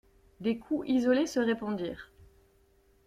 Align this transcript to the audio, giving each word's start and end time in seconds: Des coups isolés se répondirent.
Des 0.39 0.57
coups 0.57 0.89
isolés 0.89 1.27
se 1.27 1.39
répondirent. 1.39 2.09